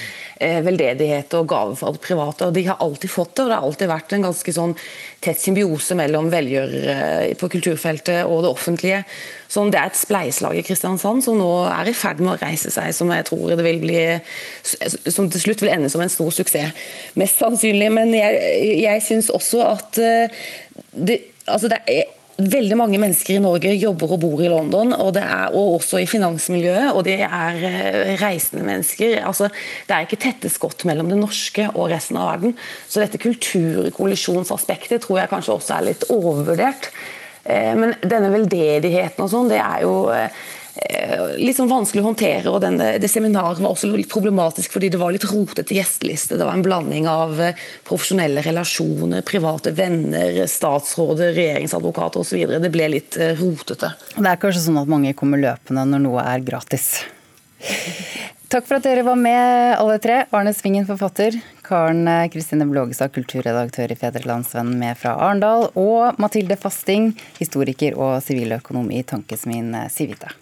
Eh, 0.42 0.58
veldedighet 0.64 1.34
og 1.38 1.46
gaver 1.52 1.76
fra 1.78 1.90
det 1.94 2.00
private. 2.02 2.46
og 2.46 2.54
De 2.54 2.64
har 2.66 2.80
alltid 2.80 3.10
fått 3.10 3.36
det, 3.36 3.42
og 3.42 3.48
det 3.48 3.54
har 3.54 3.66
alltid 3.66 3.88
vært 3.88 4.12
en 4.12 4.24
ganske 4.26 4.52
sånn 4.56 4.72
tett 5.22 5.38
symbiose 5.38 5.94
mellom 5.94 6.30
velgjørere 6.32 7.36
på 7.38 7.50
kulturfeltet 7.52 8.24
og 8.26 8.42
det 8.42 8.50
offentlige. 8.50 9.04
Så 9.46 9.62
det 9.70 9.78
er 9.78 9.92
et 9.92 10.00
spleiselag 10.00 10.58
i 10.58 10.64
Kristiansand 10.66 11.22
som 11.22 11.38
nå 11.38 11.50
er 11.70 11.92
i 11.92 11.94
ferd 11.94 12.18
med 12.24 12.32
å 12.34 12.40
reise 12.40 12.72
seg, 12.74 12.90
som 12.96 13.12
jeg 13.14 13.28
tror 13.28 13.52
det 13.52 13.62
vil 13.62 13.78
bli 13.84 14.00
som 15.12 15.30
til 15.30 15.44
slutt 15.44 15.62
vil 15.62 15.74
ende 15.76 15.92
som 15.92 16.02
en 16.02 16.10
stor 16.10 16.34
suksess. 16.34 16.74
Mest 17.14 17.38
sannsynlig. 17.38 17.92
Men 17.94 18.10
jeg, 18.16 18.56
jeg 18.82 19.06
syns 19.06 19.30
også 19.30 19.62
at 19.68 20.02
eh, 20.02 20.42
det, 20.90 21.20
altså 21.46 21.72
det 21.72 21.80
er 21.90 22.18
Veldig 22.40 22.76
mange 22.80 22.96
mennesker 22.98 23.36
i 23.36 23.42
Norge 23.44 23.74
jobber 23.76 24.14
og 24.14 24.22
bor 24.22 24.40
i 24.40 24.48
London, 24.48 24.94
og, 24.96 25.18
er, 25.20 25.52
og 25.52 25.74
også 25.76 26.00
i 26.00 26.06
finansmiljøet. 26.08 26.94
Og 26.96 27.04
det 27.04 27.18
er 27.26 27.58
eh, 27.68 28.14
reisende 28.22 28.64
mennesker. 28.64 29.18
Altså, 29.28 29.50
det 29.86 29.94
er 29.94 30.06
ikke 30.06 30.18
tette 30.24 30.50
skott 30.50 30.86
mellom 30.88 31.12
det 31.12 31.20
norske 31.20 31.68
og 31.74 31.90
resten 31.92 32.16
av 32.18 32.30
verden. 32.32 32.56
Så 32.88 33.04
dette 33.04 33.20
kulturkollisjonsaspektet 33.20 35.04
tror 35.04 35.20
jeg 35.20 35.30
kanskje 35.34 35.58
også 35.58 35.76
er 35.76 35.86
litt 35.90 36.08
overvurdert. 36.08 36.88
Eh, 37.44 37.76
men 37.78 37.94
denne 38.00 38.32
veldedigheten 38.32 39.26
og 39.26 39.30
sånn, 39.30 39.52
det 39.52 39.60
er 39.60 39.84
jo 39.84 39.94
Eh, 40.16 40.42
litt 41.36 41.56
sånn 41.56 41.70
vanskelig 41.70 42.02
å 42.02 42.08
håndtere. 42.10 42.50
og 42.50 42.60
denne, 42.64 42.98
Det 42.98 43.10
seminaret 43.10 43.60
var 43.60 43.74
også 43.74 43.90
litt 43.92 44.10
problematisk 44.12 44.72
fordi 44.72 44.90
det 44.92 45.00
var 45.00 45.12
litt 45.12 45.26
rotete 45.28 45.76
gjesteliste. 45.76 46.38
Det 46.38 46.44
var 46.44 46.54
en 46.54 46.64
blanding 46.64 47.08
av 47.08 47.40
eh, 47.40 47.58
profesjonelle 47.84 48.42
relasjoner, 48.42 49.22
private 49.22 49.74
venner, 49.76 50.46
statsråder, 50.46 51.34
regjeringsadvokater 51.36 52.22
osv. 52.24 52.58
Det 52.62 52.72
ble 52.72 52.88
litt 52.96 53.18
eh, 53.20 53.36
rotete. 53.38 53.92
Det 54.16 54.28
er 54.28 54.40
kanskje 54.40 54.66
sånn 54.66 54.80
at 54.82 54.90
mange 54.90 55.14
kommer 55.18 55.42
løpende 55.42 55.84
når 55.92 56.06
noe 56.06 56.24
er 56.24 56.44
gratis. 56.46 56.94
Takk 58.52 58.66
for 58.68 58.76
at 58.76 58.84
dere 58.84 59.04
var 59.06 59.16
med, 59.16 59.78
alle 59.78 59.96
tre. 60.02 60.26
Arne 60.36 60.52
Svingen, 60.52 60.84
forfatter. 60.84 61.38
Karen 61.64 62.04
Kristine 62.32 62.66
Blågestad, 62.68 63.14
kulturredaktør 63.14 63.94
i 63.94 63.96
Fedrelandsvennen 63.96 64.76
med 64.76 65.00
fra 65.00 65.14
Arendal. 65.16 65.70
Og 65.72 66.20
Mathilde 66.20 66.60
Fasting, 66.60 67.14
historiker 67.40 67.96
og 67.96 68.18
siviløkonom 68.26 68.92
i 68.92 69.00
Tankesmien 69.08 69.72
Civita. 69.88 70.34